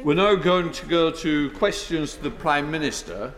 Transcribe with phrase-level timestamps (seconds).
[0.00, 3.32] We're now going to go to questions to the Prime Minister,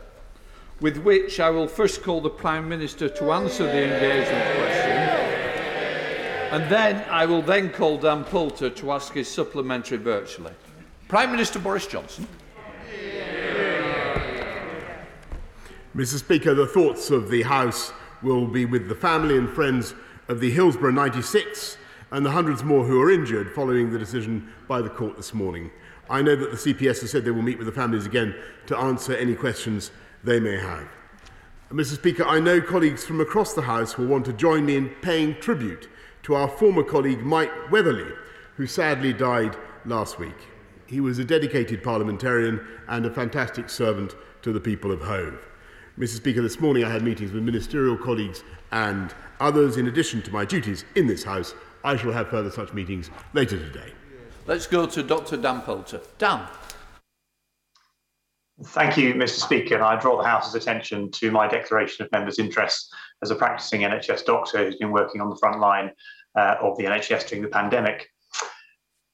[0.81, 4.91] with which I will first call the Prime Minister to answer the engagement question.
[6.53, 10.53] And then I will then call Dan Poulter to ask his supplementary virtually.
[11.09, 12.27] Prime Minister Boris Johnson.
[15.95, 17.93] Mr Speaker, the thoughts of the House
[18.23, 19.95] will be with the family and friends
[20.29, 21.77] of the Hillsborough 96
[22.13, 25.71] and the hundreds more who are injured following the decision by the court this morning.
[26.09, 28.35] I know that the CPS has said they will meet with the families again
[28.67, 29.91] to answer any questions
[30.23, 30.89] they may have.
[31.71, 34.91] Mr Speaker, I know colleagues from across the House will want to join me in
[35.03, 35.89] paying tribute
[36.23, 38.13] to our former colleague Mike Weatherley,
[38.57, 40.37] who sadly died last week.
[40.87, 45.49] He was a dedicated parliamentarian and a fantastic servant to the people of Hove.
[45.99, 46.17] Mr.
[46.17, 50.45] Speaker, this morning I had meetings with ministerial colleagues and others in addition to my
[50.45, 51.55] duties in this House.
[51.83, 53.93] I shall have further such meetings later today.
[54.47, 55.39] Let's go to Dr.
[55.39, 56.03] Dan Poulter.
[56.19, 56.47] Dan.
[58.63, 59.41] Thank you, Mr.
[59.41, 59.77] Speaker.
[59.77, 63.81] And I draw the House's attention to my declaration of members' interests as a practicing
[63.81, 65.91] NHS doctor who's been working on the front line
[66.37, 68.07] uh, of the NHS during the pandemic.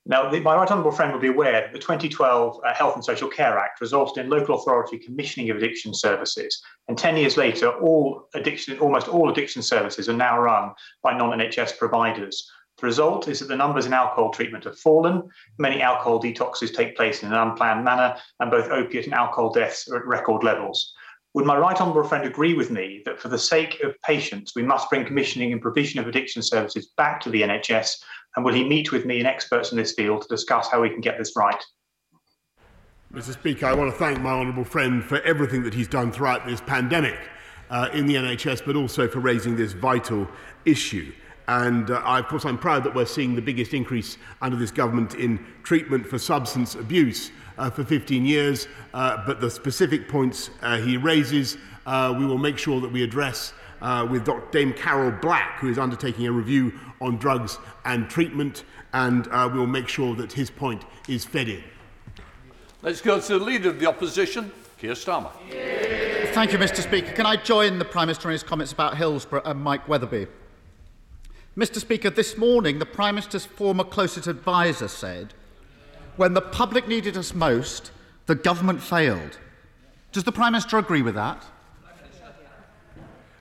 [0.04, 3.04] Now, the, my right honourable friend will be aware that the 2012 uh, Health and
[3.04, 6.60] Social Care Act resulted in local authority commissioning of addiction services.
[6.88, 10.72] And 10 years later, all addiction, almost all addiction services are now run
[11.04, 12.50] by non-NHS providers.
[12.80, 15.28] The result is that the numbers in alcohol treatment have fallen,
[15.58, 19.86] many alcohol detoxes take place in an unplanned manner, and both opiate and alcohol deaths
[19.88, 20.94] are at record levels.
[21.34, 24.62] Would my right honourable friend agree with me that for the sake of patients, we
[24.62, 28.02] must bring commissioning and provision of addiction services back to the NHS
[28.34, 30.90] and will he meet with me and experts in this field to discuss how we
[30.90, 31.62] can get this right?
[33.12, 33.32] Mr.
[33.32, 36.60] Speaker, I want to thank my honourable friend for everything that he's done throughout this
[36.60, 37.18] pandemic
[37.68, 40.28] uh, in the NHS, but also for raising this vital
[40.64, 41.12] issue.
[41.48, 44.70] And uh, I, of course, I'm proud that we're seeing the biggest increase under this
[44.70, 48.68] government in treatment for substance abuse uh, for 15 years.
[48.94, 53.02] Uh, but the specific points uh, he raises, uh, we will make sure that we
[53.02, 53.52] address
[53.82, 54.50] uh, with Dr.
[54.50, 59.66] Dame Carol Black, who is undertaking a review on drugs and treatment, and uh, we'll
[59.66, 61.62] make sure that his point is fed in.
[62.82, 65.30] Let's go to the Leader of the Opposition, Keir Starmer.
[66.32, 67.12] Thank you, Mr Speaker.
[67.12, 70.26] Can I join the Prime Minister in his comments about Hillsborough and Mike Weatherby?
[71.60, 75.34] Mr Speaker, this morning the Prime Minister's former closest adviser said,
[76.16, 77.90] when the public needed us most,
[78.24, 79.36] the government failed.
[80.10, 81.44] Does the Prime Minister agree with that?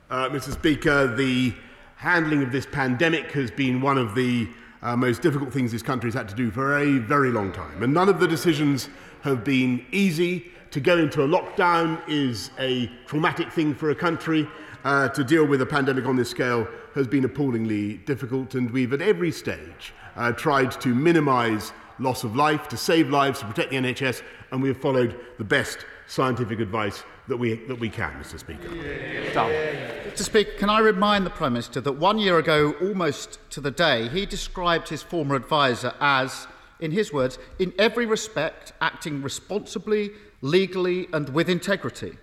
[0.09, 0.52] Uh, Mr.
[0.52, 1.53] Speaker, the
[1.96, 4.50] handling of this pandemic has been one of the
[4.81, 7.84] uh, most difficult things this country has had to do for a very long time.
[7.84, 8.90] And none of the decisions
[9.22, 10.51] have been easy.
[10.72, 14.46] To go into a lockdown is a traumatic thing for a country.
[14.84, 18.94] Uh, to deal with a pandemic on this scale has been appallingly difficult, and we've
[18.94, 23.72] at every stage uh, tried to minimize loss of life, to save lives, to protect
[23.72, 28.12] the NHS, and we have followed the best scientific advice that we, that we can,
[28.13, 28.39] Mr.
[28.39, 28.69] Speaker.
[28.69, 30.23] Mr.
[30.23, 34.07] Speaker, can I remind the Prime Minister that one year ago, almost to the day,
[34.07, 36.47] he described his former adviser as,
[36.79, 42.18] in his words, in every respect, acting responsibly, legally, and with integrity.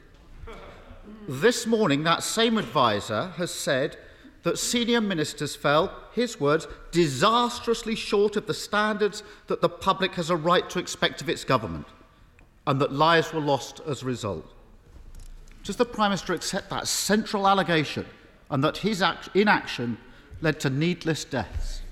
[1.28, 3.96] This morning, that same adviser has said
[4.44, 10.30] that senior ministers fell, his words, disastrously short of the standards that the public has
[10.30, 11.86] a right to expect of its government,
[12.64, 14.46] and that lives were lost as a result.
[15.64, 18.06] Does the Prime Minister accept that central allegation
[18.50, 19.98] and that his act- inaction
[20.40, 21.82] led to needless deaths?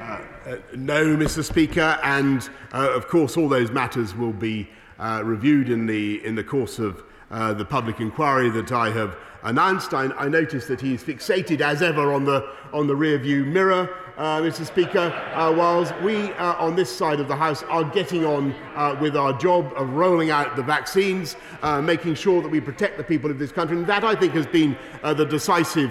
[0.00, 0.04] Uh,
[0.46, 1.42] uh, no, Mr.
[1.42, 4.68] Speaker, and uh, of course, all those matters will be
[5.00, 9.16] uh, reviewed in the, in the course of uh, the public inquiry that I have
[9.42, 9.94] announced.
[9.94, 13.88] I, I notice that he's fixated, as ever, on the, on the rear view mirror,
[14.18, 14.66] uh, Mr.
[14.66, 18.96] Speaker, uh, whilst we uh, on this side of the House are getting on uh,
[19.00, 23.04] with our job of rolling out the vaccines, uh, making sure that we protect the
[23.04, 23.76] people of this country.
[23.78, 25.90] And that, I think, has been the decisive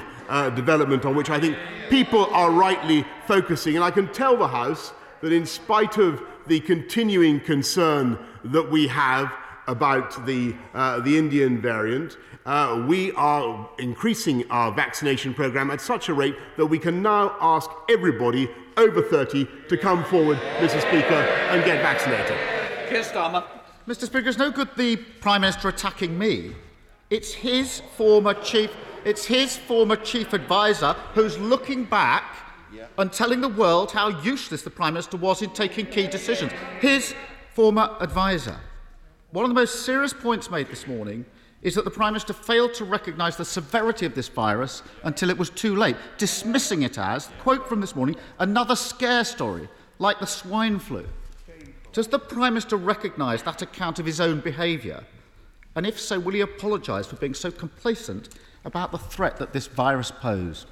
[0.55, 1.57] development on which I think
[1.89, 3.75] people are rightly focusing.
[3.75, 8.87] And I can tell the House that, in spite of the continuing concern that we
[8.87, 9.34] have
[9.69, 16.09] about the, uh, the Indian variant, uh, we are increasing our vaccination program at such
[16.09, 20.81] a rate that we can now ask everybody over 30 to come forward, Mr.
[20.81, 21.21] Speaker,
[21.51, 22.35] and get vaccinated.
[22.89, 23.45] Keir Starmer.
[23.87, 24.05] Mr.
[24.05, 26.55] Speaker, it's no good the Prime Minister attacking me.
[27.09, 28.71] It's his former chief,
[29.05, 32.23] it's his former chief advisor who's looking back
[32.73, 32.85] yeah.
[32.97, 36.51] and telling the world how useless the Prime Minister was in taking key decisions.
[36.79, 37.13] His
[37.53, 38.57] former advisor.
[39.31, 41.23] One of the most serious points made this morning
[41.61, 45.37] is that the Prime Minister failed to recognise the severity of this virus until it
[45.37, 50.26] was too late, dismissing it as, quote from this morning, another scare story, like the
[50.26, 51.05] swine flu.
[51.93, 55.03] Does the Prime Minister recognise that account of his own behaviour?
[55.76, 58.29] And if so, will he apologise for being so complacent
[58.66, 60.66] about the threat that this virus posed?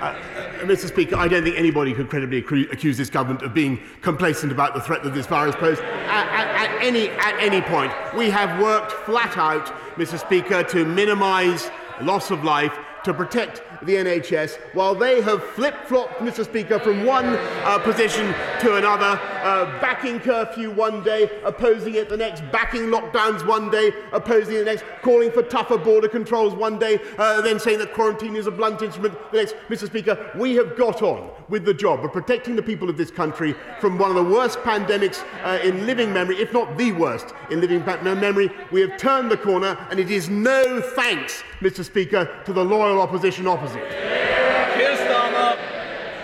[0.00, 0.16] Uh, uh,
[0.64, 0.88] Mr.
[0.88, 4.80] Speaker, I don't think anybody could credibly accuse this government of being complacent about the
[4.80, 7.92] threat that this virus posed at, at, at, any, at any point.
[8.16, 10.18] We have worked flat out, Mr.
[10.18, 11.70] Speaker, to minimise
[12.02, 16.44] loss of life, to protect the NHS, while they have flip flopped, Mr.
[16.44, 22.16] Speaker, from one uh, position to another, uh, backing curfew one day, opposing it the
[22.16, 26.98] next, backing lockdowns one day, opposing the next, calling for tougher border controls one day,
[27.18, 29.54] uh, then saying that quarantine is a blunt instrument the next.
[29.68, 29.86] Mr.
[29.86, 33.54] Speaker, we have got on with the job of protecting the people of this country
[33.80, 37.60] from one of the worst pandemics uh, in living memory, if not the worst in
[37.60, 38.50] living memory.
[38.70, 41.84] We have turned the corner, and it is no thanks, Mr.
[41.84, 43.73] Speaker, to the loyal opposition opposite.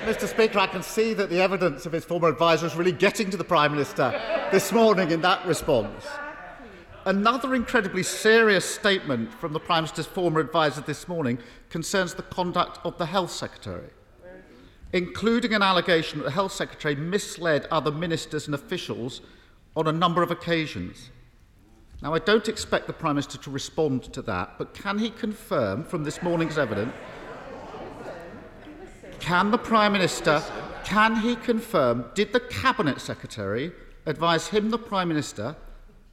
[0.05, 0.27] Mr.
[0.27, 3.37] Speaker, I can see that the evidence of his former adviser is really getting to
[3.37, 4.11] the Prime Minister
[4.51, 6.05] this morning in that response.
[7.05, 11.39] Another incredibly serious statement from the Prime Minister's former adviser this morning
[11.69, 13.89] concerns the conduct of the Health Secretary,
[14.93, 19.21] including an allegation that the Health Secretary misled other ministers and officials
[19.77, 21.11] on a number of occasions.
[22.03, 25.85] Now, I don't expect the Prime Minister to respond to that, but can he confirm
[25.85, 26.95] from this morning's evidence
[29.21, 30.43] can the Prime Minister,
[30.85, 33.71] can he confirm, did the Cabinet Secretary
[34.07, 35.57] advise him, the Prime Minister,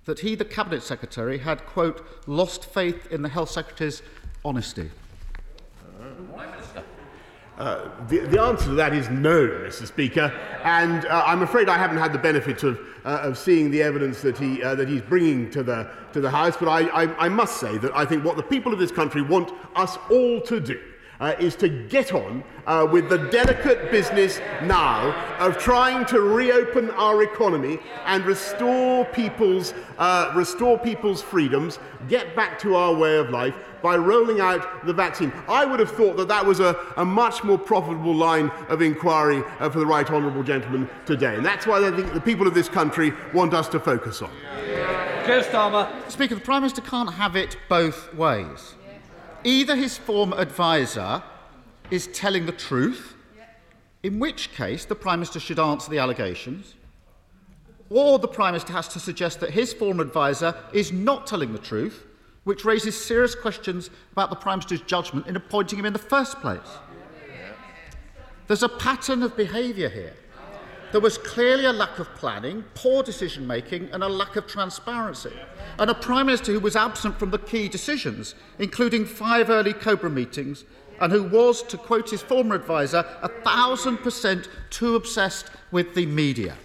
[0.06, 4.02] that he, the Cabinet Secretary, had, quote, lost faith in the Health Secretary's
[4.46, 4.92] honesty?
[7.58, 9.88] Uh, the, the, answer to that is no, Mr.
[9.88, 10.32] Speaker,
[10.64, 14.22] and uh, I'm afraid I haven't had the benefit of, uh, of seeing the evidence
[14.22, 17.30] that, he, uh, that he's bringing to the, to the House, but I, I, I
[17.30, 20.60] must say that I think what the people of this country want us all to
[20.60, 20.80] do
[21.20, 26.90] uh, is to get on uh, with the delicate business now of trying to reopen
[26.92, 33.30] our economy and restore people's, uh, restore people's freedoms, get back to our way of
[33.30, 35.32] life by rolling out the vaccine.
[35.48, 39.44] I would have thought that that was a, a much more profitable line of inquiry
[39.60, 41.36] uh, for the right honourable gentleman today.
[41.36, 44.32] And that's why I think the people of this country want us to focus on.
[45.26, 46.10] Keir Starmer.
[46.10, 48.76] Speaker, the Prime Minister can't have it both ways.
[49.44, 51.24] Either his former adviser
[51.92, 53.16] is telling the truth,
[54.04, 56.76] in which case the Prime Minister should answer the allegations,
[57.90, 61.60] or the Prime Minister has to suggest that his former adviser is not telling the
[61.60, 62.06] truth,
[62.44, 66.40] which raises serious questions about the Prime Minister's judgment in appointing him in the first
[66.42, 66.80] place.
[68.48, 70.14] There's a pattern of behaviour here.
[70.98, 75.32] There was clearly a lack of planning, poor decision making, and a lack of transparency.
[75.78, 80.10] And a Prime Minister who was absent from the key decisions, including five early Cobra
[80.10, 80.66] meetings,
[81.00, 86.08] and who was, to quote his former adviser, a thousand percent too obsessed with the
[86.08, 86.58] media.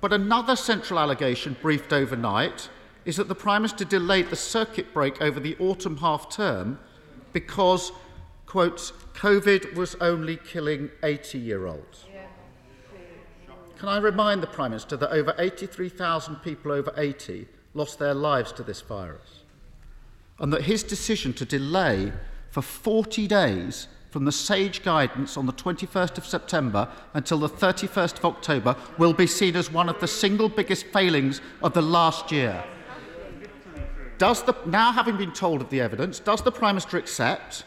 [0.00, 2.70] But another central allegation briefed overnight
[3.04, 6.80] is that the Prime Minister delayed the circuit break over the autumn half term
[7.32, 7.92] because,
[8.46, 12.07] quote, COVID was only killing 80 year olds.
[13.78, 18.50] Can I remind the Prime Minister that over 83,000 people over 80 lost their lives
[18.52, 19.44] to this virus?
[20.40, 22.12] And that his decision to delay
[22.50, 28.18] for 40 days from the SAGE guidance on the 21st of September until the 31st
[28.18, 32.32] of October will be seen as one of the single biggest failings of the last
[32.32, 32.64] year.
[34.16, 37.64] Does the, now having been told of the evidence, does the Prime Minister accept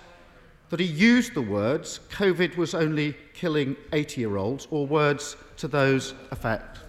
[0.71, 5.67] that he used the words COVID was only killing 80 year olds or words to
[5.67, 6.79] those effect?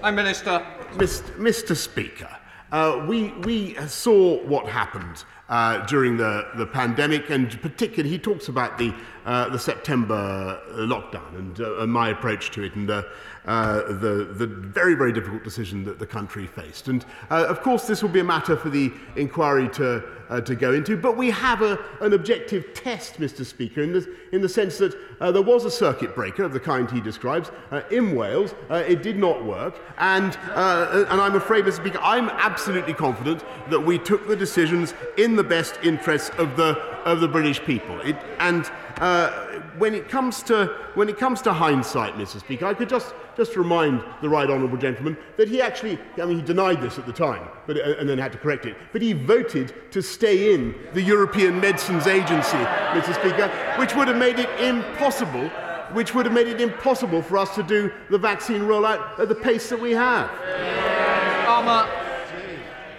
[0.00, 0.64] Prime Minister.
[0.92, 1.34] Mr.
[1.36, 1.74] Mr.
[1.74, 2.28] Speaker,
[2.70, 8.48] uh, we, we saw what happened uh, during the, the pandemic, and particularly he talks
[8.48, 13.02] about the, uh, the September lockdown and, uh, and my approach to it and uh,
[13.46, 16.88] the, the very, very difficult decision that the country faced.
[16.88, 20.54] And uh, of course, this will be a matter for the inquiry to, uh, to
[20.54, 23.46] go into, but we have a, an objective test, Mr.
[23.46, 26.90] Speaker, in the, in the sense that there was a circuit breaker of the kind
[26.90, 27.50] he describes
[27.90, 28.54] in Wales.
[28.70, 29.80] It did not work.
[29.96, 31.76] And, and I'm afraid, Mr.
[31.76, 36.76] Speaker, I'm absolutely confident that we took the decisions in the best interests of the,
[37.04, 38.00] of the British people.
[38.00, 39.30] It, and uh,
[39.78, 42.40] when, it comes to, when it comes to hindsight, Mr.
[42.40, 46.38] Speaker, I could just just remind the right honourable gentleman that he actually, I mean,
[46.38, 49.00] he denied this at the time, but, uh, and then had to correct it, but
[49.00, 53.14] he voted to stay in the European Medicines Agency, Mr.
[53.14, 55.48] Speaker, which would have made it impossible
[55.92, 59.34] which would have made it impossible for us to do the vaccine rollout at the
[59.34, 60.28] pace that we have.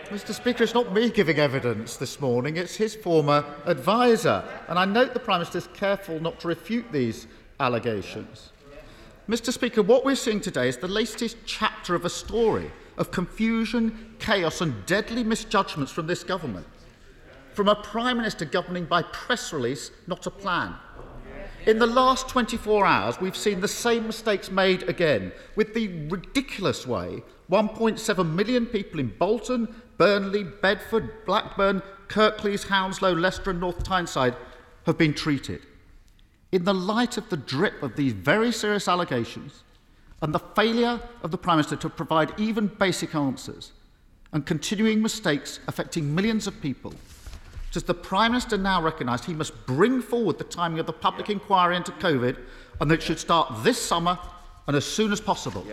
[0.09, 0.33] Mr.
[0.33, 4.43] Speaker, it's not me giving evidence this morning, it's his former adviser.
[4.67, 7.27] And I note the Prime Minister is careful not to refute these
[7.59, 8.51] allegations.
[9.29, 9.53] Mr.
[9.53, 14.61] Speaker, what we're seeing today is the latest chapter of a story of confusion, chaos,
[14.61, 16.65] and deadly misjudgments from this government.
[17.53, 20.73] From a Prime Minister governing by press release, not a plan.
[21.67, 26.87] In the last 24 hours, we've seen the same mistakes made again, with the ridiculous
[26.87, 34.35] way 1.7 million people in Bolton, Burnley, Bedford, Blackburn, Kirklees, Hounslow, Leicester, and North Tyneside
[34.85, 35.61] have been treated.
[36.51, 39.63] In the light of the drip of these very serious allegations
[40.21, 43.71] and the failure of the Prime Minister to provide even basic answers
[44.31, 46.93] and continuing mistakes affecting millions of people,
[47.71, 51.29] does the Prime Minister now recognise he must bring forward the timing of the public
[51.29, 52.37] inquiry into COVID
[52.81, 54.17] and that it should start this summer
[54.67, 55.65] and as soon as possible?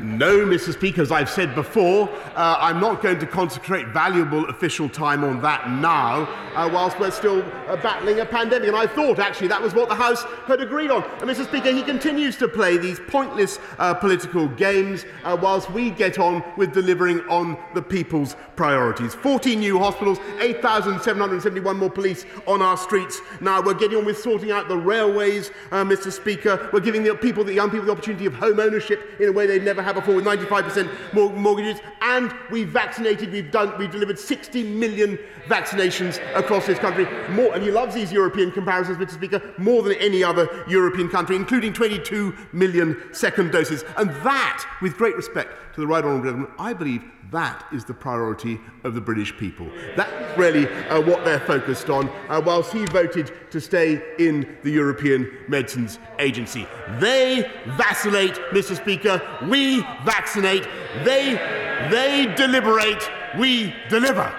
[0.00, 0.72] No, Mr.
[0.72, 5.42] Speaker, as I've said before, uh, I'm not going to consecrate valuable official time on
[5.42, 6.22] that now,
[6.54, 8.68] uh, whilst we're still uh, battling a pandemic.
[8.68, 11.04] And I thought, actually, that was what the House had agreed on.
[11.20, 11.46] And, Mr.
[11.46, 16.42] Speaker, he continues to play these pointless uh, political games uh, whilst we get on
[16.56, 19.14] with delivering on the people's priorities.
[19.14, 23.20] 14 new hospitals, 8,771 more police on our streets.
[23.42, 26.10] Now, we're getting on with sorting out the railways, Mr.
[26.10, 26.70] Speaker.
[26.72, 29.46] We're giving the people, the young people, the opportunity of home ownership in a way
[29.46, 31.80] they've never had before with 95% more mortgages.
[32.00, 37.06] And we've vaccinated, we've, done, we've delivered 60 million vaccinations across this country.
[37.30, 39.14] More, and he loves these European comparisons, Mr.
[39.14, 43.84] Speaker, more than any other European country, including 22 million second doses.
[43.96, 47.02] And that, with great respect to the Right Honourable Gentleman, I believe
[47.32, 49.68] that is the priority of the British people.
[49.96, 54.70] That's really uh, what they're focused on, uh, whilst he voted to stay in the
[54.70, 56.66] European Medicines Agency.
[56.98, 58.76] They vacillate, Mr.
[58.76, 59.20] Speaker.
[59.48, 60.68] We vaccinate.
[61.04, 61.34] They,
[61.90, 63.10] they deliberate.
[63.38, 64.32] We deliver.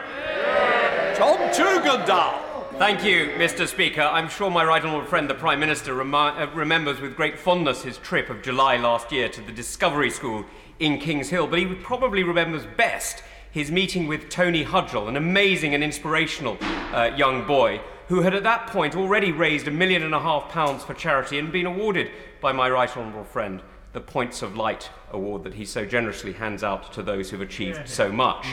[1.16, 2.44] Tom Tugendhat.
[2.78, 3.68] Thank you, Mr.
[3.68, 4.02] Speaker.
[4.02, 7.84] I'm sure my right honourable friend, the Prime Minister, remi- uh, remembers with great fondness
[7.84, 10.44] his trip of July last year to the Discovery School
[10.84, 15.74] in Kings Hill, but he probably remembers best his meeting with Tony Hudgell, an amazing
[15.74, 20.14] and inspirational uh, young boy who had at that point already raised a million and
[20.14, 22.12] a half pounds for charity and been awarded
[22.42, 23.62] by my right honourable friend
[23.94, 27.88] the Points of Light award that he so generously hands out to those who've achieved
[27.88, 28.46] so much.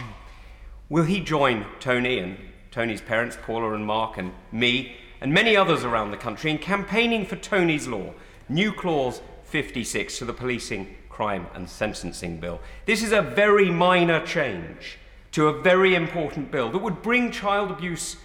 [0.88, 2.37] Will he join Tony and
[2.70, 7.26] Tony's parents, Paula and Mark, and me, and many others around the country in campaigning
[7.26, 8.12] for Tony's Law,
[8.49, 12.60] New Clause 56 to the Policing Crime and Sentencing Bill.
[12.86, 14.98] This is a very minor change
[15.32, 18.16] to a very important bill that would bring child abuse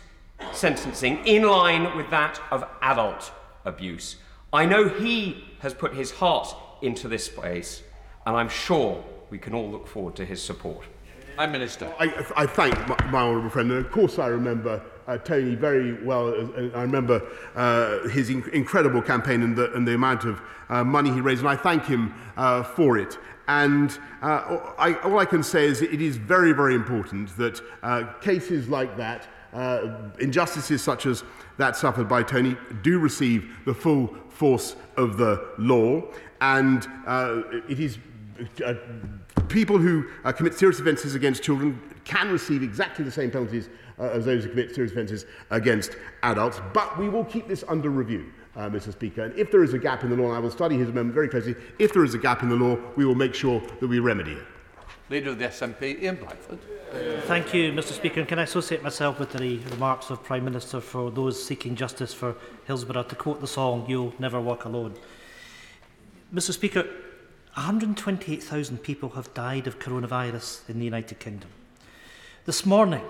[0.54, 3.32] sentencing in line with that of adult
[3.66, 4.16] abuse.
[4.54, 7.84] I know he has put his heart into this space,
[8.26, 10.86] and I'm sure we can all look forward to his support.
[11.36, 11.94] Prime Minister.
[12.00, 16.02] I, I thank my, my honourable friend, and of course I remember uh, Tony very
[16.04, 16.30] well.
[16.30, 17.22] Uh, I remember
[17.56, 21.42] uh, his inc- incredible campaign and the, and the amount of uh, money he raised,
[21.42, 23.18] and I thank him uh, for it.
[23.50, 28.14] And uh, I, all I can say is it is very, very important that uh,
[28.22, 31.24] cases like that, uh, injustices such as
[31.58, 36.02] that suffered by Tony, do receive the full force of the law.
[36.42, 37.98] And uh, it is
[38.66, 38.74] uh,
[39.48, 44.04] people who uh, commit serious offences against children can receive exactly the same penalties uh,
[44.04, 46.62] as those who commit serious offences against adults.
[46.74, 48.32] But we will keep this under review.
[48.56, 48.94] Uh, Mr.
[48.94, 50.88] Speaker, and if there is a gap in the law, and I will study his
[50.88, 53.60] amendment very closely, if there is a gap in the law, we will make sure
[53.82, 54.46] that we remedy it.
[55.10, 56.60] Leader of the SNP, Ian Blackford.
[57.26, 58.22] Thank you, Mr Speaker.
[58.22, 62.14] And can I associate myself with the remarks of Prime Minister for those seeking justice
[62.14, 64.96] for Hillsborough to quote the song, You'll Never Walk Alone.
[66.34, 66.88] Mr Speaker,
[67.56, 71.50] 128,000 people have died of coronavirus in the United Kingdom.
[72.46, 73.04] This morning,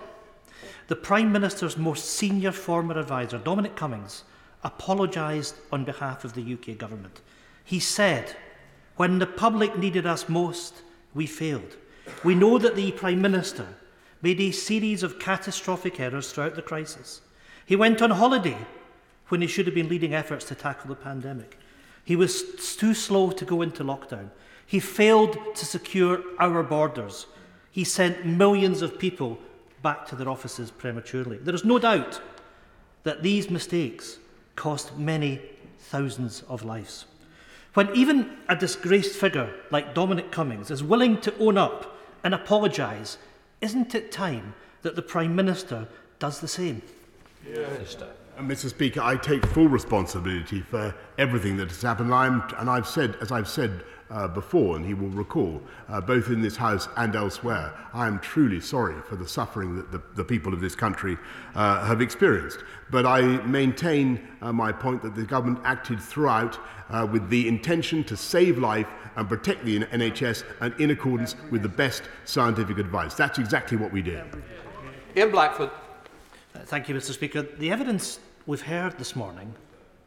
[0.88, 4.24] the Prime Minister's most senior former advisor, Dominic Cummings,
[4.64, 7.22] apologised on behalf of the UK government.
[7.64, 8.36] He said,
[8.98, 10.76] When the public needed us most,
[11.16, 11.76] we failed.
[12.24, 13.68] We know that the Prime Minister
[14.22, 17.22] made a series of catastrophic errors throughout the crisis.
[17.66, 18.58] He went on holiday
[19.30, 21.58] when he should have been leading efforts to tackle the pandemic.
[22.06, 22.44] He was
[22.78, 24.30] too slow to go into lockdown.
[24.66, 27.26] He failed to secure our borders.
[27.72, 29.40] He sent millions of people
[29.82, 31.38] back to their offices prematurely.
[31.38, 32.22] There is no doubt
[33.04, 34.20] that these mistakes
[34.56, 35.42] cost many
[35.80, 37.06] thousands of lives.
[37.74, 43.18] When even a disgraced figure like Dominic Cummings is willing to own up and apologise,
[43.62, 45.88] isn't it time that the Prime Minister
[46.20, 46.82] does the same?
[47.48, 47.68] Yeah.
[48.42, 48.68] Minister.
[48.68, 48.70] Mr.
[48.70, 52.14] Speaker, I take full responsibility for everything that has happened.
[52.14, 56.28] I'm, and I've said, as I've said uh, before, and he will recall, uh, both
[56.30, 60.24] in this House and elsewhere, I am truly sorry for the suffering that the, the
[60.24, 61.18] people of this country
[61.56, 62.60] uh, have experienced.
[62.92, 68.04] But I maintain uh, my point that the government acted throughout uh, with the intention
[68.06, 73.16] to save life and protect the NHS and in accordance with the best scientific advice.
[73.16, 74.24] That's exactly what we did.
[75.16, 75.72] Ian Blackford.
[76.54, 77.12] Uh, thank you, Mr.
[77.12, 77.42] Speaker.
[77.42, 79.56] The evidence we've heard this morning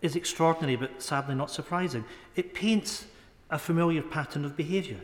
[0.00, 2.04] is extraordinary but sadly not surprising.
[2.36, 3.06] It paints
[3.50, 5.00] a familiar pattern of behaviour.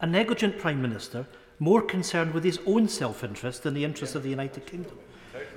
[0.00, 1.26] A negligent Prime Minister
[1.58, 4.98] more concerned with his own self interest than the interests of the United Kingdom.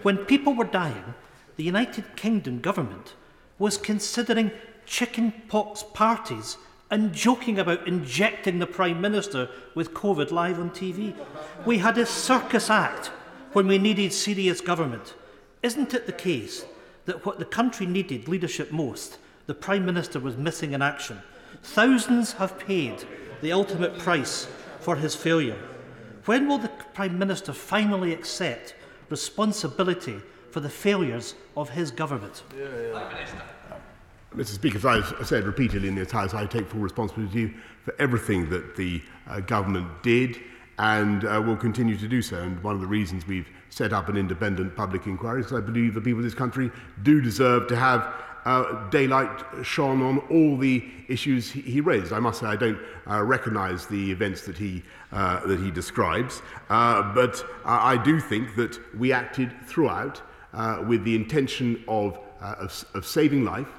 [0.02, 1.14] When people were dying,
[1.56, 3.14] the United Kingdom government
[3.58, 4.52] was considering
[4.86, 6.58] chickenpox parties
[6.92, 11.16] and joking about injecting the Prime Minister with COVID live on TV.
[11.66, 13.08] We had a circus act
[13.54, 15.14] when we needed serious government.
[15.62, 16.66] Isn't it the case
[17.06, 21.22] that what the country needed leadership most, the Prime Minister was missing in action?
[21.62, 23.04] Thousands have paid
[23.42, 24.48] the ultimate price
[24.80, 25.58] for his failure.
[26.26, 28.76] When will the Prime Minister finally accept
[29.10, 32.44] responsibility for the failures of his government?
[34.36, 34.46] Mr.
[34.48, 38.76] Speaker, as I've said repeatedly in this House, I take full responsibility for everything that
[38.76, 40.40] the uh, government did
[40.80, 42.38] and uh, will continue to do so.
[42.38, 45.96] And one of the reasons we've set up an independent public inquiry because I believe
[45.96, 48.14] the people of this country do deserve to have
[48.46, 52.14] uh, daylight shone on all the issues he, he raised.
[52.14, 52.78] I must say I don't
[53.10, 58.56] uh, recognise the events that he, uh, that he describes, uh, but I do think
[58.56, 60.22] that we acted throughout
[60.54, 63.70] uh, with the intention of, uh, of, of saving life,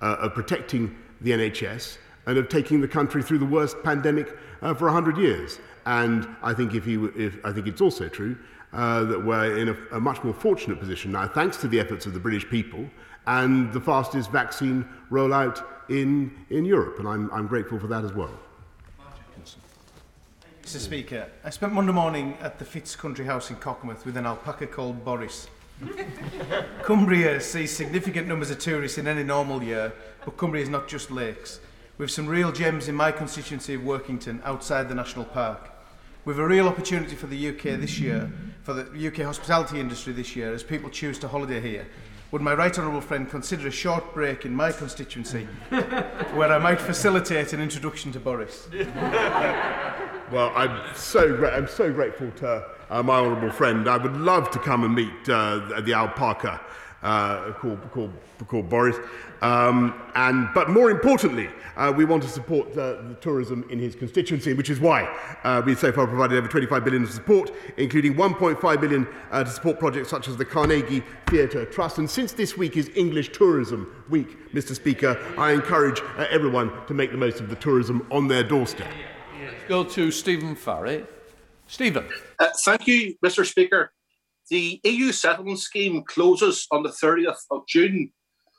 [0.00, 5.16] of protecting the NHS, and of taking the country through the worst pandemic for 100
[5.16, 5.58] years.
[5.86, 8.36] And I think, if he, if, I think it's also true
[8.72, 12.06] uh, that we're in a, a much more fortunate position now, thanks to the efforts
[12.06, 12.88] of the British people
[13.26, 16.98] and the fastest vaccine rollout in, in Europe.
[16.98, 18.30] And I'm, I'm grateful for that as well.
[20.62, 24.26] Mr Speaker, I spent Monday morning at the Fitz Country House in Cockermouth with an
[24.26, 25.48] alpaca called Boris.
[26.82, 29.94] Cumbria sees significant numbers of tourists in any normal year,
[30.26, 31.60] but Cumbria is not just lakes.
[31.96, 35.70] We have some real gems in my constituency of Workington outside the national park.
[36.26, 38.30] We have a real opportunity for the UK this year,
[38.68, 41.86] for the UK hospitality industry this year as people choose to holiday here.
[42.32, 46.78] Would my right honourable friend consider a short break in my constituency where I might
[46.78, 48.68] facilitate an introduction to Boris?
[50.30, 53.88] well, I'm so, I'm so grateful to uh, my honourable friend.
[53.88, 56.60] I would love to come and meet uh, the alpaca.
[57.02, 58.12] Uh, called, called,
[58.46, 58.96] called Boris.
[59.40, 63.94] Um, and, but more importantly, uh, we want to support uh, the tourism in his
[63.94, 65.04] constituency, which is why
[65.44, 69.50] uh, we've so far provided over 25 billion of support, including 1.5 billion uh, to
[69.50, 71.98] support projects such as the Carnegie Theatre Trust.
[71.98, 74.74] And since this week is English Tourism Week, Mr.
[74.74, 78.88] Speaker, I encourage uh, everyone to make the most of the tourism on their doorstep.
[79.40, 81.04] Let's go to Stephen Farry.
[81.68, 82.08] Stephen.
[82.40, 83.46] Uh, thank you, Mr.
[83.46, 83.92] Speaker.
[84.50, 88.10] The EU settlement scheme closes on the 30th of June.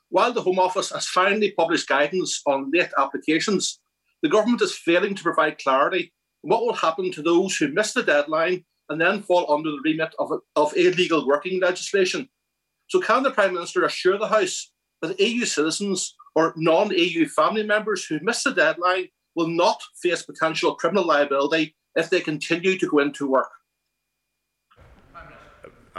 [0.09, 3.79] While the Home Office has finally published guidance on late applications,
[4.21, 7.93] the government is failing to provide clarity on what will happen to those who miss
[7.93, 12.29] the deadline and then fall under the remit of, of illegal working legislation.
[12.89, 14.71] So, can the Prime Minister assure the House
[15.01, 20.21] that EU citizens or non EU family members who miss the deadline will not face
[20.21, 23.49] potential criminal liability if they continue to go into work?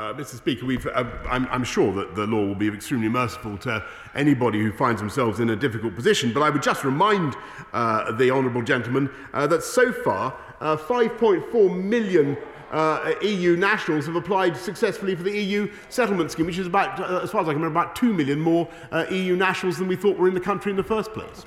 [0.00, 0.36] Uh, Mr.
[0.36, 3.84] Speaker, uh, I'm, I'm, sure that the law will be extremely merciful to
[4.14, 7.36] anybody who finds themselves in a difficult position, but I would just remind
[7.74, 12.38] uh, the honourable gentleman uh, that so far 5.4 uh, million
[12.70, 17.30] uh, EU nationals have applied successfully for the EU settlement scheme, which is about, as
[17.30, 18.70] far as I can remember, about 2 million more
[19.10, 21.44] EU nationals than we thought were in the country in the first place.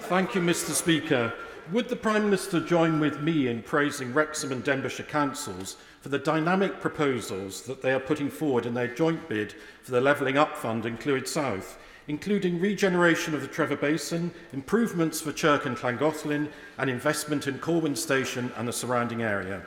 [0.00, 0.72] Thank you, Mr.
[0.72, 1.32] Speaker.
[1.72, 6.18] Would the Prime Minister join with me in praising Wrexham and Denbighshire councils for the
[6.18, 10.56] dynamic proposals that they are putting forward in their joint bid for the Levelling Up
[10.56, 11.78] Fund in Clwyd South,
[12.08, 17.94] including regeneration of the Trevor Basin, improvements for Chirk and Llangollen, and investment in Corwin
[17.94, 19.62] Station and the surrounding area?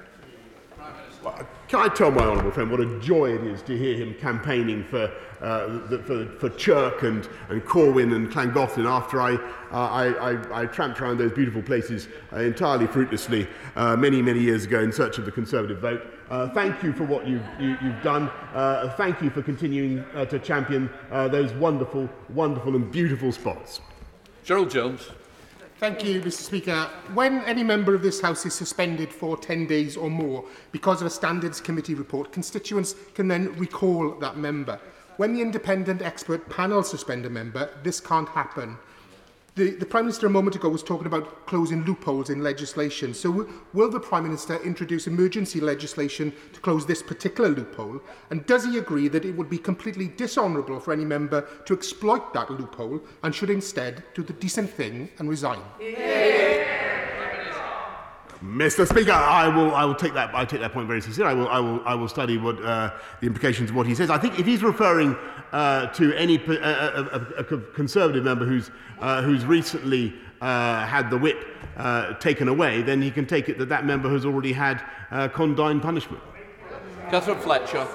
[1.67, 4.83] Can I tell my honourable friend what a joy it is to hear him campaigning
[4.83, 9.39] for, uh, the, for, for Chirk and, and Corwen and Llangollen after I, uh,
[9.71, 14.65] I, I, I tramped around those beautiful places uh, entirely fruitlessly uh, many, many years
[14.65, 16.05] ago in search of the Conservative vote.
[16.29, 18.29] Uh, thank you for what you've, you, have done.
[18.53, 23.81] Uh, thank you for continuing to champion those wonderful, wonderful and beautiful spots.
[24.43, 25.09] Gerald Jones.
[25.83, 26.89] Thank you, Mr Speaker.
[27.13, 31.07] When any member of this House is suspended for 10 days or more because of
[31.07, 34.79] a Standards Committee report, constituents can then recall that member.
[35.17, 38.77] when the independent expert panel suspend a member, this can't happen.
[39.55, 43.13] The, the Prime Minister a moment ago was talking about closing loopholes in legislation.
[43.13, 48.01] So will the Prime Minister introduce emergency legislation to close this particular loophole?
[48.31, 52.33] And does he agree that it would be completely dishonourable for any member to exploit
[52.33, 55.61] that loophole and should instead do the decent thing and resign?
[55.79, 56.52] Yeah.
[58.43, 58.85] Mr.
[58.85, 60.35] Speaker, I will, I will take that.
[60.35, 61.23] I take that point very seriously.
[61.23, 64.09] I will, I will, I will study what uh, the implications of what he says.
[64.09, 65.15] I think if he's referring
[65.53, 71.09] uh, to any uh, a, a, a, Conservative member who's uh, who's recently uh, had
[71.09, 71.37] the whip
[71.77, 74.83] uh, taken away, then he can take it that that member has already had
[75.33, 76.21] condign punishment.
[77.09, 77.87] Katherine Fletcher.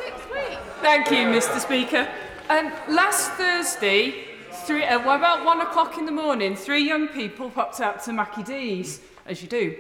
[0.81, 1.61] Thank you, Mr.
[1.61, 2.09] Speaker.
[2.49, 4.25] Um, last Thursday,
[4.65, 8.43] three, uh, about one o'clock in the morning, three young people popped out to Mackie
[8.43, 9.77] D's as you do.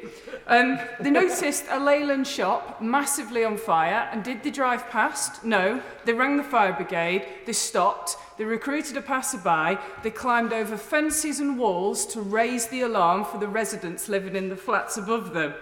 [0.46, 5.44] Um, they noticed a Leyland shop massively on fire and did they drive past?
[5.44, 5.82] No.
[6.04, 11.40] They rang the fire brigade, they stopped, they recruited a passerby, they climbed over fences
[11.40, 15.54] and walls to raise the alarm for the residents living in the flats above them.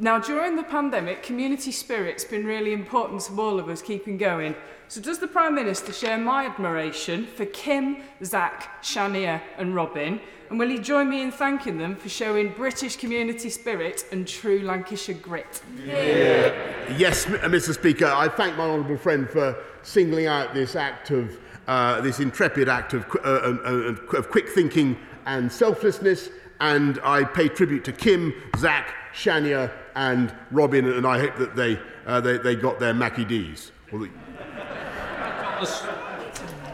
[0.00, 4.54] Now, during the pandemic, community spirit's been really important to all of us keeping going.
[4.86, 10.58] So does the Prime Minister share my admiration for Kim, Zach, Shania and Robin And
[10.58, 15.16] will he join me in thanking them for showing British community spirit and true Lancashire
[15.16, 15.62] grit?
[15.84, 16.54] Yeah.
[16.96, 22.00] Yes, Mr Speaker, I thank my honourable friend for singling out this act of, uh,
[22.00, 26.30] this intrepid act of, uh, uh, of quick thinking and selflessness,
[26.60, 31.78] and I pay tribute to Kim, Zach, Shania and Robin, and I hope that they,
[32.06, 33.72] uh, they, they got their Mackie D's.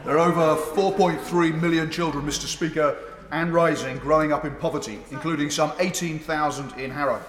[0.05, 2.47] There are over 4.3 million children, Mr.
[2.47, 2.97] Speaker,
[3.35, 7.20] and rising growing up in poverty, including some 18,000 in Harrow.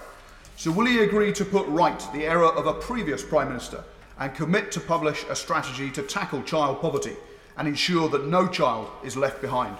[0.55, 3.83] So, will he agree to put right the error of a previous Prime Minister
[4.19, 7.15] and commit to publish a strategy to tackle child poverty
[7.57, 9.75] and ensure that no child is left behind?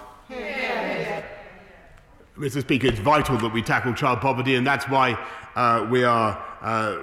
[2.36, 2.60] Mr.
[2.60, 5.12] Speaker, it's vital that we tackle child poverty, and that's why
[5.54, 6.98] uh, we are uh,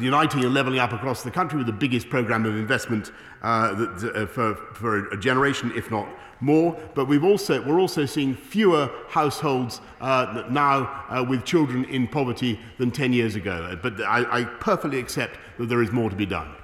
[0.00, 4.16] uniting and levelling up across the country with the biggest programme of investment uh, that,
[4.16, 6.08] uh, for, for a generation, if not
[6.40, 6.78] more.
[6.94, 12.58] But we've also, we're also seeing fewer households uh, now uh, with children in poverty
[12.78, 13.78] than 10 years ago.
[13.82, 16.54] But I, I perfectly accept that there is more to be done.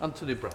[0.00, 0.54] Anthony Browne.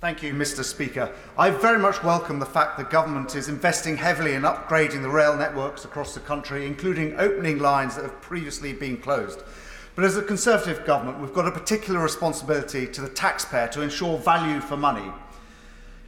[0.00, 0.62] Thank you, Mr.
[0.62, 1.10] Speaker.
[1.38, 5.34] I very much welcome the fact the government is investing heavily in upgrading the rail
[5.34, 9.42] networks across the country, including opening lines that have previously been closed.
[9.94, 14.18] But as a Conservative government, we've got a particular responsibility to the taxpayer to ensure
[14.18, 15.10] value for money.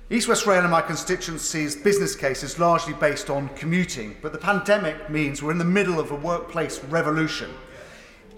[0.09, 4.39] East West Rail in my constituency's business case is largely based on commuting, but the
[4.39, 7.51] pandemic means we're in the middle of a workplace revolution.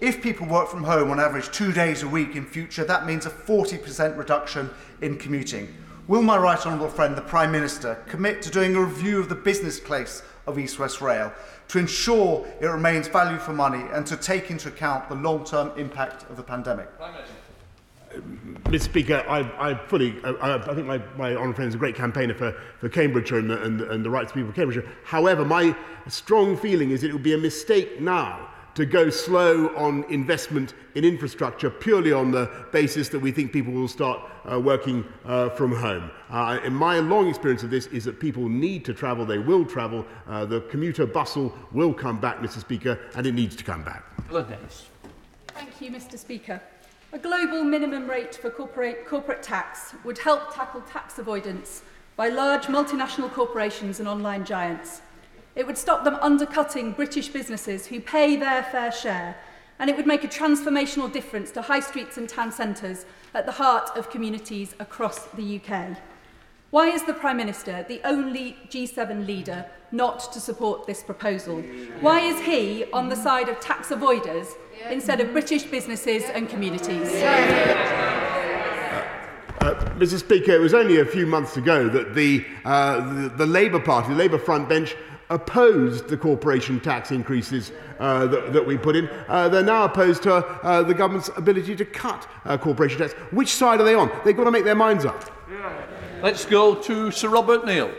[0.01, 3.27] If people work from home on average two days a week in future, that means
[3.27, 5.71] a 40% reduction in commuting.
[6.07, 9.35] Will my right honourable friend, the Prime Minister, commit to doing a review of the
[9.35, 11.31] business case of East West Rail
[11.67, 16.23] to ensure it remains value for money and to take into account the long-term impact
[16.31, 16.89] of the pandemic?
[18.65, 18.81] Mr.
[18.81, 22.33] Speaker, I, I fully, I, I think my, my honourable friend is a great campaigner
[22.33, 24.89] for, for Cambridgeshire and the, and, and the rights of people of Cambridgeshire.
[25.03, 25.75] However, my
[26.07, 31.03] strong feeling is it would be a mistake now to go slow on investment in
[31.03, 35.75] infrastructure purely on the basis that we think people will start uh, working uh, from
[35.75, 36.09] home.
[36.29, 39.65] Uh, in my long experience of this is that people need to travel, they will
[39.65, 42.59] travel, uh, the commuter bustle will come back, Mr.
[42.59, 44.03] Speaker, and it needs to come back.
[45.47, 46.17] Thank you, Mr.
[46.17, 46.61] Speaker.
[47.11, 51.81] A global minimum rate for corporate, corporate tax would help tackle tax avoidance
[52.15, 55.01] by large multinational corporations and online giants.
[55.55, 59.35] It would stop them undercutting British businesses who pay their fair share,
[59.79, 63.53] and it would make a transformational difference to high streets and town centres at the
[63.53, 65.97] heart of communities across the UK.
[66.69, 71.63] Why is the Prime Minister the only G7 leader not to support this proposal?
[72.01, 74.49] Why is he on the side of tax avoiders
[74.89, 77.09] instead of British businesses and communities?
[79.61, 80.17] Uh, Mr.
[80.17, 84.09] Speaker, it was only a few months ago that the, uh, the, the Labour Party,
[84.09, 84.95] the Labour front bench,
[85.29, 89.07] opposed the corporation tax increases uh, that, that, we put in.
[89.27, 93.13] Uh, they're now opposed to uh, the government's ability to cut uh, corporation tax.
[93.31, 94.09] Which side are they on?
[94.23, 95.29] They've got to make their minds up.
[96.21, 97.91] Let's go to Sir Robert Neill.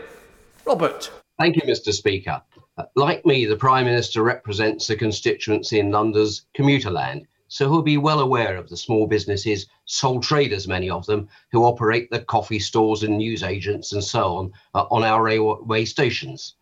[0.65, 1.11] Robert.
[1.39, 1.93] Thank you, Mr.
[1.93, 2.41] Speaker.
[2.77, 7.81] Uh, like me, the Prime Minister represents a constituency in London's commuter land, so he'll
[7.81, 12.21] be well aware of the small businesses, sole traders, many of them, who operate the
[12.21, 16.55] coffee stores and newsagents and so on uh, on our railway stations.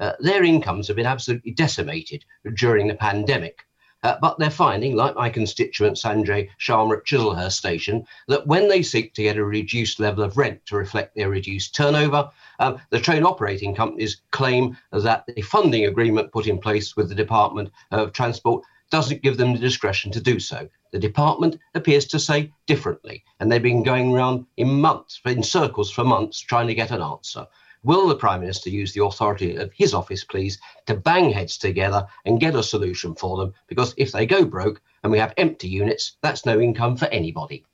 [0.00, 3.64] Uh, their incomes have been absolutely decimated during the pandemic.
[4.04, 8.82] Uh, but they're finding, like my constituent Sanjay Sharma at Chislehurst Station, that when they
[8.82, 13.00] seek to get a reduced level of rent to reflect their reduced turnover, um, the
[13.00, 18.12] train operating companies claim that the funding agreement put in place with the Department of
[18.12, 20.68] Transport doesn't give them the discretion to do so.
[20.92, 25.90] The department appears to say differently, and they've been going around in months, in circles
[25.90, 27.46] for months, trying to get an answer.
[27.84, 32.06] Will the Prime Minister use the authority of his office, please, to bang heads together
[32.24, 33.52] and get a solution for them?
[33.66, 37.64] Because if they go broke and we have empty units, that's no income for anybody.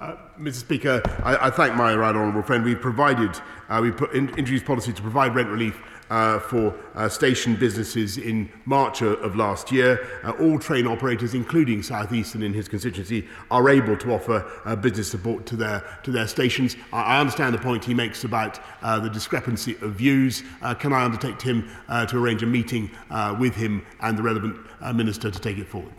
[0.00, 0.54] Uh, Mr.
[0.54, 2.64] Speaker, I, I, thank my right honourable friend.
[2.64, 3.30] We provided,
[3.68, 8.18] uh, we put in, introduced policy to provide rent relief uh, for uh, station businesses
[8.18, 10.06] in March of last year.
[10.22, 15.10] Uh, all train operators, including Southeastern in his constituency, are able to offer uh, business
[15.10, 16.76] support to their, to their stations.
[16.92, 20.42] I, I understand the point he makes about uh, the discrepancy of views.
[20.62, 24.22] Uh, can I undertake him uh, to arrange a meeting uh, with him and the
[24.22, 25.92] relevant uh, minister to take it forward?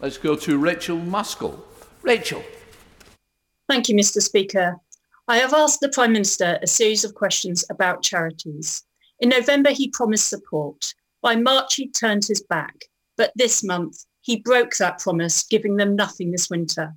[0.00, 1.64] Let's go to Rachael Maskell.
[2.02, 2.44] Rachael.
[3.68, 4.20] Thank you, Mr.
[4.20, 4.76] Speaker.
[5.26, 8.84] I have asked the Prime Minister a series of questions about charities.
[9.20, 10.94] In November, he promised support.
[11.22, 12.84] By March, he turned his back.
[13.16, 16.94] But this month, he broke that promise, giving them nothing this winter.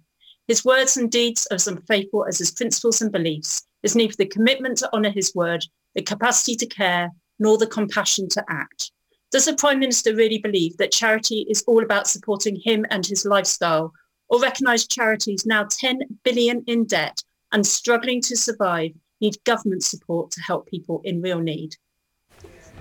[0.47, 3.63] His words and deeds are as unfaithful as his principles and beliefs.
[3.81, 8.29] There's neither the commitment to honour his word, the capacity to care, nor the compassion
[8.29, 8.91] to act.
[9.29, 13.25] Does the Prime Minister really believe that charity is all about supporting him and his
[13.25, 13.93] lifestyle,
[14.29, 20.31] or recognise charities now 10 billion in debt and struggling to survive need government support
[20.31, 21.75] to help people in real need?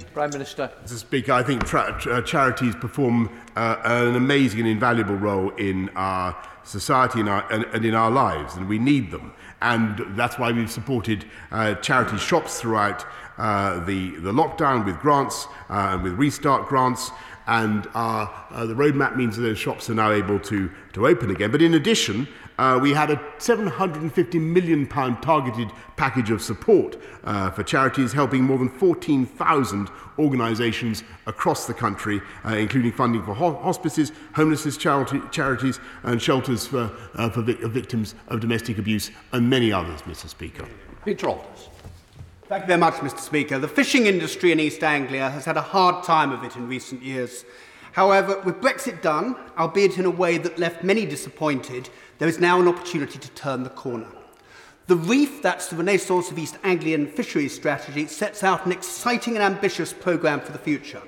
[0.04, 0.70] Prime Minister.
[0.85, 0.98] Mr.
[0.98, 6.37] Speaker, I think tra- tra- charities perform uh, an amazing and invaluable role in our
[6.64, 9.32] society and, our, and, and, in our lives, and we need them.
[9.62, 13.04] And that's why we've supported uh, charity shops throughout
[13.38, 17.11] uh, the, the lockdown with grants uh, and with restart grants.
[17.46, 18.26] And uh,
[18.64, 21.50] the roadmap means that those shops are now able to, to open again.
[21.52, 22.26] But in addition,
[22.59, 28.42] uh, we had a 750 million pound targeted package of support uh, for charities helping
[28.42, 35.20] more than 14,000 organisations across the country, uh, including funding for ho- hospices, homelessness charity-
[35.30, 40.28] charities, and shelters for, uh, for vic- victims of domestic abuse, and many others, Mr.
[40.28, 40.66] Speaker.
[41.04, 41.68] Peter Aldous.
[42.48, 43.18] Thank you very much, Mr.
[43.18, 43.59] Speaker.
[43.59, 47.02] The fishing industry in East Anglia has had a hard time of it in recent
[47.02, 47.44] years.
[47.90, 52.61] However, with Brexit done, albeit in a way that left many disappointed, there is now
[52.61, 54.06] an opportunity to turn the corner.
[54.87, 59.42] The Reef, that's the Renaissance of East Anglian Fisheries Strategy, sets out an exciting and
[59.42, 61.02] ambitious programme for the future.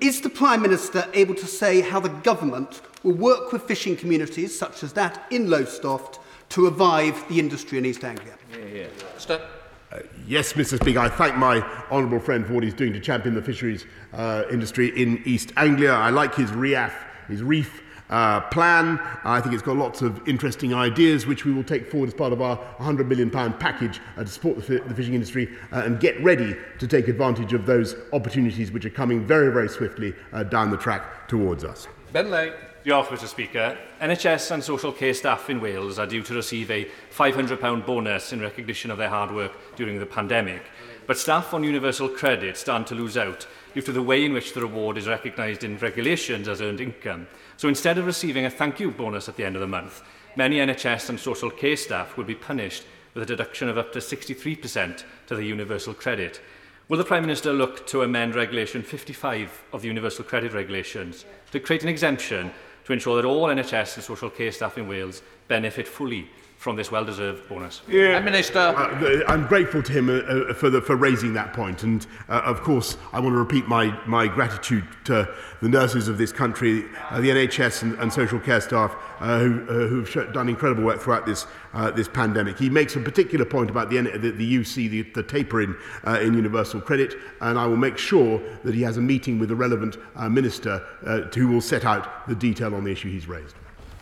[0.00, 4.56] Is the Prime Minister able to say how the government will work with fishing communities
[4.56, 8.38] such as that in Lowestoft to revive the industry in East Anglia?
[8.52, 8.86] Yeah, yeah.
[9.18, 9.59] Stop.
[9.92, 10.80] Uh, yes, Mr.
[10.80, 14.44] Speaker, I thank my honourable friend for what he's doing to champion the fisheries uh,
[14.50, 15.92] industry in East Anglia.
[15.92, 16.94] I like his REAF,
[17.26, 19.00] his reef uh, plan.
[19.24, 22.32] I think it's got lots of interesting ideas which we will take forward as part
[22.32, 26.20] of our £100 million package uh, to support the, the fishing industry uh, and get
[26.22, 30.14] ready to take advantage of those opportunities which are coming very, very swiftly
[30.50, 31.88] down the track towards us.
[32.12, 32.54] Ben Lake.
[32.82, 33.76] Diolch, Mr Speaker.
[34.00, 38.40] NHS and social care staff in Wales are due to receive a £500 bonus in
[38.40, 40.62] recognition of their hard work during the pandemic,
[41.06, 44.54] but staff on universal credit stand to lose out due to the way in which
[44.54, 47.26] the reward is recognised in regulations as earned income.
[47.58, 50.02] So instead of receiving a thank you bonus at the end of the month,
[50.34, 53.98] many NHS and social care staff will be punished with a deduction of up to
[53.98, 56.40] 63% to the universal credit.
[56.88, 61.60] Will the Prime Minister look to amend Regulation 55 of the Universal Credit Regulations to
[61.60, 62.50] create an exemption
[62.84, 66.28] to ensure that all NHS and social care staff in Wales benefit fully
[66.60, 67.80] from this well-deserved bonus.
[67.88, 68.10] Yeah.
[68.10, 68.58] Prime Minister.
[68.58, 71.84] Uh, I'm grateful to him uh, uh, for, the, for raising that point.
[71.84, 75.26] And uh, of course, I want to repeat my, my gratitude to
[75.62, 79.62] the nurses of this country, uh, the NHS and, and social care staff uh, who,
[79.62, 82.58] uh, who've done incredible work throughout this, uh, this pandemic.
[82.58, 85.74] He makes a particular point about the, the, the UC, the, the tapering
[86.06, 89.48] uh, in universal credit, and I will make sure that he has a meeting with
[89.48, 93.26] the relevant uh, minister uh, who will set out the detail on the issue he's
[93.26, 93.54] raised.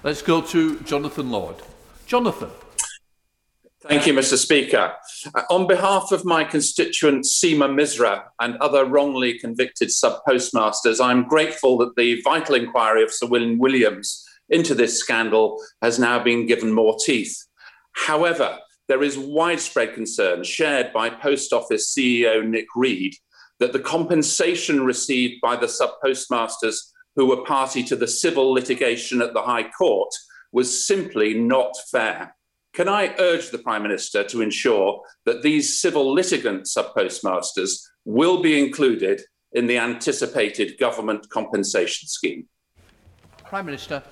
[0.02, 1.62] Let's go to Jonathan Lord.
[2.08, 2.50] Jonathan.
[3.82, 4.36] Thank you, Mr.
[4.36, 4.94] Speaker.
[5.34, 11.28] Uh, on behalf of my constituent Seema Misra and other wrongly convicted sub postmasters, I'm
[11.28, 16.46] grateful that the vital inquiry of Sir William Williams into this scandal has now been
[16.46, 17.36] given more teeth.
[17.92, 23.14] However, there is widespread concern shared by Post Office CEO Nick Read
[23.60, 29.20] that the compensation received by the sub postmasters who were party to the civil litigation
[29.20, 30.10] at the High Court
[30.52, 32.34] was simply not fair.
[32.74, 38.40] Can I urge the Prime Minister to ensure that these civil litigant sub postmasters will
[38.42, 39.20] be included
[39.52, 42.46] in the anticipated government compensation scheme?
[43.44, 44.02] Prime Minister.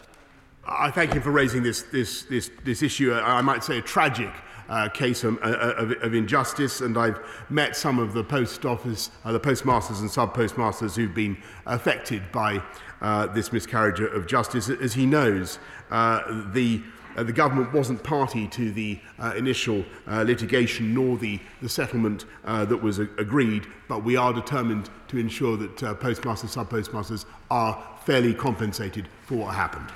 [0.66, 3.14] I thank you for raising this, this, this, this issue.
[3.14, 4.32] I might say a tragic
[4.68, 9.10] uh, case of, uh, of, of, injustice, and I've met some of the post office,
[9.24, 12.62] uh, the postmasters and sub postmasters who've been affected by
[13.00, 14.68] uh, this miscarriage of justice.
[14.68, 15.58] As he knows,
[15.90, 16.82] uh, the
[17.16, 22.26] uh, the government wasn't party to the uh, initial uh, litigation nor the, the settlement
[22.44, 26.68] uh, that was a- agreed, but we are determined to ensure that uh, postmasters, sub
[26.68, 29.86] postmasters are fairly compensated for what happened.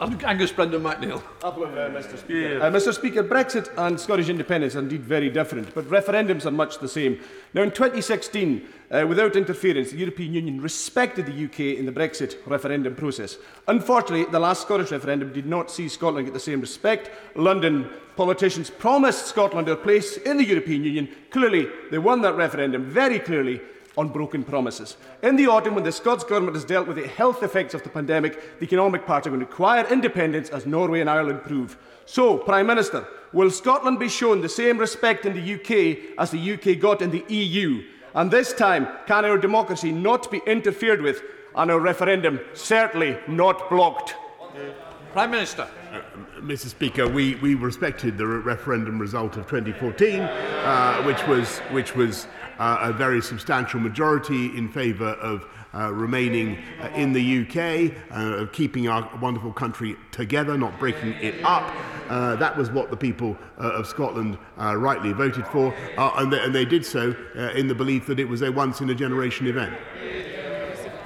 [0.00, 1.20] Angus Brendan McNeill.
[1.42, 2.18] Uh, Mr.
[2.18, 2.62] Speaker.
[2.62, 2.94] Uh, Mr.
[2.94, 7.20] Speaker, Brexit and Scottish independence are indeed very different, but referendums are much the same.
[7.52, 12.36] Now, in 2016, uh, without interference, the European Union respected the UK in the Brexit
[12.46, 13.38] referendum process.
[13.66, 17.10] Unfortunately, the last Scottish referendum did not see Scotland get the same respect.
[17.34, 21.08] London politicians promised Scotland a place in the European Union.
[21.30, 23.60] Clearly, they won that referendum very clearly.
[23.96, 24.96] On broken promises.
[25.22, 27.88] In the autumn, when the Scots Government has dealt with the health effects of the
[27.88, 31.78] pandemic, the economic part are going to require independence as Norway and Ireland prove.
[32.06, 36.52] So, Prime Minister, will Scotland be shown the same respect in the UK as the
[36.54, 37.84] UK got in the EU?
[38.14, 41.22] And this time, can our democracy not be interfered with
[41.54, 44.14] and our referendum certainly not blocked?
[45.12, 45.66] Prime Minister.
[45.92, 46.00] Uh,
[46.40, 46.66] Mr.
[46.66, 52.26] Speaker, we, we respected the re- referendum result of 2014, uh, which was, which was
[52.58, 58.52] a very substantial majority in favour of uh, remaining uh, in the UK, uh, of
[58.52, 61.72] keeping our wonderful country together, not breaking it up.
[62.08, 66.32] Uh, that was what the people uh, of Scotland uh, rightly voted for, uh, and,
[66.32, 68.88] they, and they did so uh, in the belief that it was a once in
[68.90, 69.76] a generation event.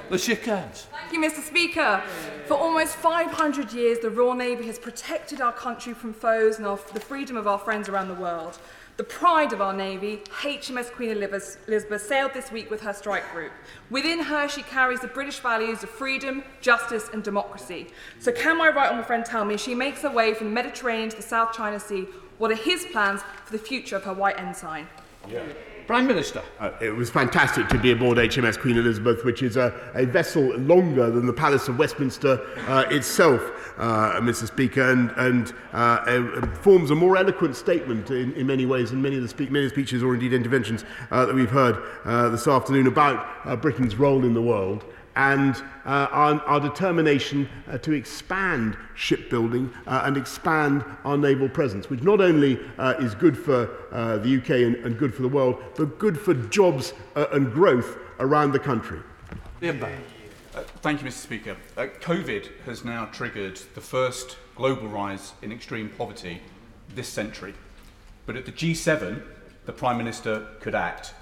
[0.09, 0.85] The Shikans.
[0.91, 1.41] Thank you, Mr.
[1.41, 2.03] Speaker.
[2.45, 6.77] For almost 500 years, the Royal Navy has protected our country from foes and our,
[6.93, 8.59] the freedom of our friends around the world.
[8.95, 13.51] The pride of our Navy, HMS Queen Elizabeth, sailed this week with her strike group.
[13.89, 17.87] Within her, she carries the British values of freedom, justice, and democracy.
[18.19, 21.09] So, can my right honourable friend tell me, she makes her way from the Mediterranean
[21.09, 22.05] to the South China Sea,
[22.37, 24.87] what are his plans for the future of her white ensign?
[25.27, 25.41] Yeah.
[25.87, 26.41] Prime Minister.
[26.59, 30.43] Uh, it was fantastic to be aboard HMS Queen Elizabeth, which is a, a vessel
[30.57, 33.41] longer than the Palace of Westminster uh, itself,
[33.77, 34.47] uh, Mr.
[34.47, 39.17] Speaker, and, and uh, forms a more eloquent statement in, in many ways than many
[39.17, 42.87] of the speak, many speeches or indeed interventions uh, that we've heard uh, this afternoon
[42.87, 49.71] about Britain's role in the world and uh, our, our determination uh, to expand shipbuilding
[49.85, 54.37] uh, and expand our naval presence, which not only uh, is good for uh, the
[54.37, 58.51] UK and, and good for the world, but good for jobs uh, and growth around
[58.51, 58.99] the country.
[60.55, 61.13] Uh, thank you, Mr.
[61.13, 61.57] Speaker.
[61.75, 66.41] Uh, COVID has now triggered the first global rise in extreme poverty
[66.93, 67.55] this century.
[68.25, 69.23] But at the G7,
[69.65, 71.13] the Prime Minister could act.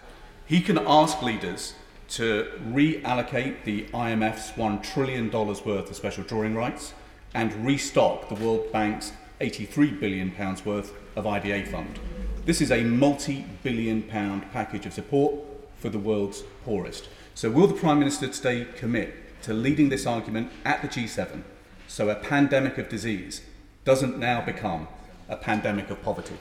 [0.46, 1.76] He can ask leaders
[2.12, 6.94] to reallocate the IMF's $1 trillion worth of special drawing rights
[7.34, 10.34] and restock the World Bank's £83 billion
[10.66, 12.00] worth of IDA fund.
[12.46, 15.36] This is a multi billion pound package of support
[15.78, 17.08] for the world's poorest.
[17.34, 21.44] So, will the Prime Minister today commit to leading this argument at the G7
[21.88, 23.42] so a pandemic of disease
[23.86, 24.88] doesn't now become
[25.30, 26.38] a pandemic of poverty?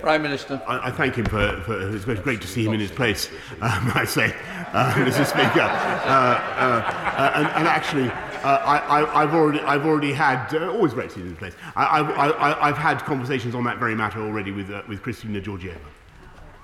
[0.00, 0.62] Prime Minister.
[0.66, 3.28] I, I thank him for, for it's great to see him in his place,
[3.60, 4.34] um, I say,
[4.72, 5.26] uh, Mr.
[5.26, 5.60] Speaker.
[5.60, 10.92] Uh, uh, uh, and, and actually, uh, I, I've already, I've already had, uh, always
[10.92, 11.54] great to see him in his place.
[11.74, 15.78] I, I've had conversations on that very matter already with, uh, with Kristalina Georgieva.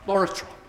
[0.06, 0.50] Boris Thank you, Mr.
[0.50, 0.61] Speaker.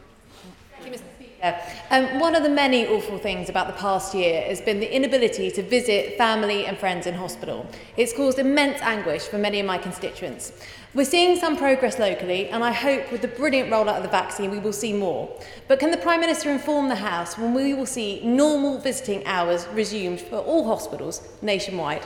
[1.43, 5.51] Um, one of the many awful things about the past year has been the inability
[5.51, 7.67] to visit family and friends in hospital.
[7.97, 10.53] It's caused immense anguish for many of my constituents.
[10.93, 14.51] We're seeing some progress locally, and I hope with the brilliant rollout of the vaccine
[14.51, 15.37] we will see more.
[15.67, 19.67] But can the Prime Minister inform the House when we will see normal visiting hours
[19.73, 22.05] resumed for all hospitals nationwide?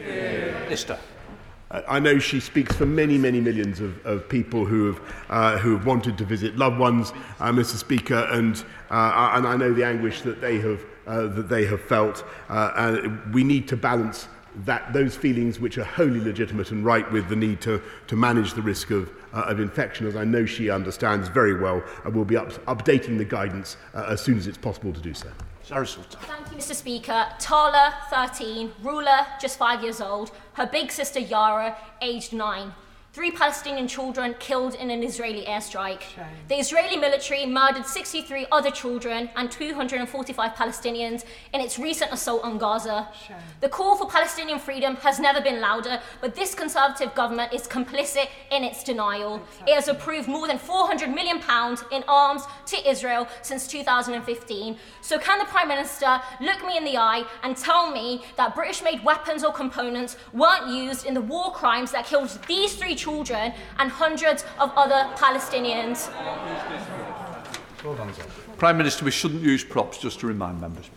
[0.00, 0.94] Minister.
[0.94, 1.17] Uh,
[1.70, 5.76] I know she speaks for many, many millions of, of people who have, uh, who
[5.76, 7.76] have wanted to visit loved ones, uh, Mr.
[7.76, 8.56] Speaker, and,
[8.90, 12.24] uh, and I know the anguish that they have, uh, that they have felt.
[12.48, 14.28] Uh, and we need to balance
[14.64, 18.54] that, those feelings which are wholly legitimate and right with the need to, to manage
[18.54, 22.24] the risk of, uh, of infection, as I know she understands very well, and we'll
[22.24, 25.28] be up, updating the guidance uh, as soon as it's possible to do so.
[25.68, 26.24] Zarah Sultana.
[26.24, 26.74] Thank you, Mr.
[26.74, 27.26] Speaker.
[27.38, 32.72] Tala, 13, Ruler, just five years old, her big sister Yara, aged nine.
[33.18, 36.02] Three Palestinian children killed in an Israeli airstrike.
[36.46, 42.58] The Israeli military murdered 63 other children and 245 Palestinians in its recent assault on
[42.58, 43.08] Gaza.
[43.60, 48.28] The call for Palestinian freedom has never been louder, but this Conservative government is complicit
[48.52, 49.42] in its denial.
[49.66, 54.76] It has approved more than 400 million pounds in arms to Israel since 2015.
[55.00, 59.02] So can the Prime Minister look me in the eye and tell me that British-made
[59.02, 63.90] weapons or components weren't used in the war crimes that killed these three children and
[63.90, 66.10] hundreds of other Palestinians?
[68.58, 70.90] Prime Minister, we shouldn't use props, just to remind members.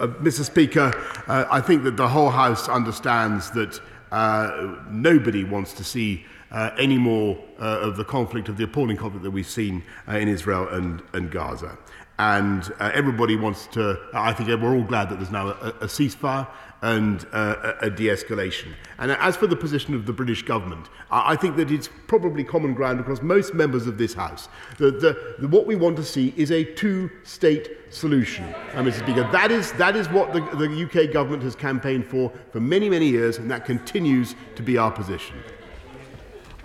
[0.00, 0.44] Uh, Mr.
[0.44, 0.92] Speaker,
[1.26, 3.80] uh, I think that the whole House understands that
[4.12, 8.96] uh, nobody wants to see uh, any more uh, of the conflict, of the appalling
[8.96, 11.76] conflict that we've seen uh, in Israel and, and Gaza.
[12.18, 15.86] And uh, everybody wants to, I think we're all glad that there's now a, a
[15.86, 16.46] ceasefire
[16.82, 18.74] and uh, a, a de-escalation.
[18.98, 22.74] And as for the position of the British government, I, think that it's probably common
[22.74, 26.34] ground across most members of this House that the, the, what we want to see
[26.36, 29.00] is a two-state solution, uh, Mr.
[29.00, 29.28] Speaker.
[29.30, 33.08] That is, that is what the, the UK government has campaigned for for many, many
[33.08, 35.36] years, and that continues to be our position.